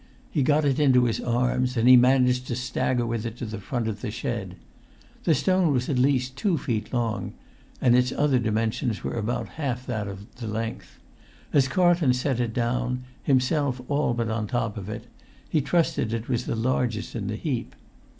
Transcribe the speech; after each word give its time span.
He 0.31 0.41
got 0.41 0.65
it 0.65 0.79
in 0.79 0.93
his 0.95 1.19
arms, 1.19 1.77
and 1.77 1.87
he 1.87 1.95
managed 1.95 2.47
to 2.47 2.55
stagger 2.55 3.05
with 3.05 3.23
it 3.23 3.37
to 3.37 3.45
the 3.45 3.59
front 3.59 3.87
of 3.87 4.01
the 4.01 4.09
shed. 4.09 4.55
The 5.25 5.35
stone 5.35 5.71
was 5.71 5.89
at 5.89 5.99
least 5.99 6.35
two 6.35 6.57
feet 6.57 6.91
long, 6.91 7.33
and 7.79 7.95
its 7.95 8.11
other 8.11 8.39
dimensions 8.39 9.03
were 9.03 9.13
about 9.13 9.47
half 9.61 9.85
that 9.85 10.07
of 10.07 10.37
the 10.37 10.47
length; 10.47 10.97
as 11.53 11.67
Carlton 11.67 12.13
set 12.13 12.39
it 12.39 12.51
down, 12.51 13.03
himself 13.21 13.79
all 13.89 14.15
but 14.15 14.29
on 14.29 14.47
the 14.47 14.51
top 14.53 14.75
of 14.75 14.89
it, 14.89 15.05
he 15.47 15.61
trusted 15.61 16.13
it 16.15 16.27
was 16.27 16.47
the 16.47 16.55
largest 16.55 17.11
size 17.11 17.21
in 17.21 17.27
the 17.27 17.35
heap. 17.35 17.75